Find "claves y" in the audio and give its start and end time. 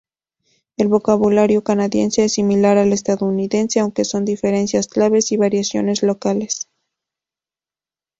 4.87-5.37